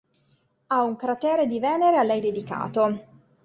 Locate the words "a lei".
1.99-2.21